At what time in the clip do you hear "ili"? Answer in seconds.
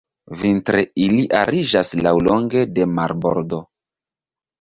1.07-1.25